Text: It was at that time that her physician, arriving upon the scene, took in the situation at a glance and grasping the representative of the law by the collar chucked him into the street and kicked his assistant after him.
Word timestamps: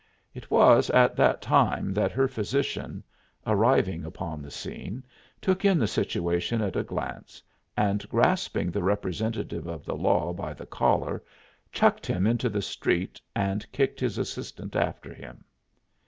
It 0.33 0.49
was 0.49 0.89
at 0.89 1.15
that 1.17 1.43
time 1.43 1.93
that 1.93 2.11
her 2.11 2.27
physician, 2.27 3.03
arriving 3.45 4.03
upon 4.03 4.41
the 4.41 4.49
scene, 4.49 5.03
took 5.39 5.63
in 5.63 5.77
the 5.77 5.85
situation 5.87 6.59
at 6.59 6.75
a 6.75 6.81
glance 6.81 7.43
and 7.77 8.09
grasping 8.09 8.71
the 8.71 8.81
representative 8.81 9.67
of 9.67 9.85
the 9.85 9.95
law 9.95 10.33
by 10.33 10.55
the 10.55 10.65
collar 10.65 11.21
chucked 11.71 12.07
him 12.07 12.25
into 12.25 12.49
the 12.49 12.63
street 12.63 13.21
and 13.35 13.71
kicked 13.71 13.99
his 13.99 14.17
assistant 14.17 14.75
after 14.75 15.13
him. 15.13 15.43